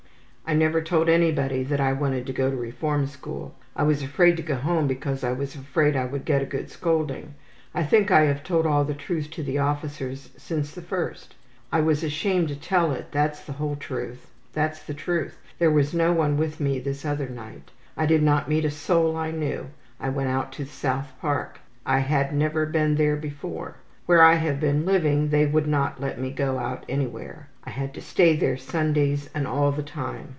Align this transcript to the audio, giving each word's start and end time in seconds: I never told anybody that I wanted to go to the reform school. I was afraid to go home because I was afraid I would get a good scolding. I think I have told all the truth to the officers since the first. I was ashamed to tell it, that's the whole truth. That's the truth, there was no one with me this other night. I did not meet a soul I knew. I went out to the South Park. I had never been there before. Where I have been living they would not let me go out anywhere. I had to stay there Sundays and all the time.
I 0.43 0.53
never 0.53 0.81
told 0.81 1.07
anybody 1.07 1.63
that 1.63 1.79
I 1.79 1.93
wanted 1.93 2.25
to 2.27 2.33
go 2.33 2.49
to 2.49 2.55
the 2.57 2.61
reform 2.61 3.07
school. 3.07 3.55
I 3.73 3.83
was 3.83 4.03
afraid 4.03 4.35
to 4.35 4.43
go 4.43 4.55
home 4.55 4.85
because 4.85 5.23
I 5.23 5.31
was 5.31 5.55
afraid 5.55 5.95
I 5.95 6.03
would 6.03 6.25
get 6.25 6.41
a 6.41 6.45
good 6.45 6.69
scolding. 6.69 7.35
I 7.73 7.83
think 7.85 8.11
I 8.11 8.21
have 8.23 8.43
told 8.43 8.65
all 8.65 8.83
the 8.83 8.93
truth 8.93 9.29
to 9.31 9.43
the 9.43 9.59
officers 9.59 10.29
since 10.35 10.73
the 10.73 10.81
first. 10.81 11.35
I 11.71 11.79
was 11.79 12.03
ashamed 12.03 12.49
to 12.49 12.57
tell 12.57 12.91
it, 12.91 13.13
that's 13.13 13.45
the 13.45 13.53
whole 13.53 13.77
truth. 13.77 14.29
That's 14.51 14.83
the 14.83 14.93
truth, 14.93 15.37
there 15.57 15.71
was 15.71 15.93
no 15.93 16.11
one 16.11 16.35
with 16.35 16.59
me 16.59 16.79
this 16.79 17.05
other 17.05 17.29
night. 17.29 17.71
I 17.95 18.05
did 18.05 18.21
not 18.21 18.49
meet 18.49 18.65
a 18.65 18.71
soul 18.71 19.15
I 19.15 19.31
knew. 19.31 19.67
I 20.01 20.09
went 20.09 20.29
out 20.31 20.51
to 20.53 20.65
the 20.65 20.69
South 20.69 21.11
Park. 21.21 21.61
I 21.85 21.99
had 21.99 22.33
never 22.35 22.65
been 22.65 22.95
there 22.95 23.15
before. 23.15 23.77
Where 24.05 24.21
I 24.23 24.33
have 24.35 24.59
been 24.59 24.85
living 24.85 25.29
they 25.29 25.45
would 25.45 25.67
not 25.67 26.01
let 26.01 26.19
me 26.19 26.29
go 26.29 26.59
out 26.59 26.83
anywhere. 26.89 27.47
I 27.63 27.69
had 27.69 27.93
to 27.93 28.01
stay 28.01 28.35
there 28.35 28.57
Sundays 28.57 29.29
and 29.33 29.47
all 29.47 29.71
the 29.71 29.83
time. 29.83 30.29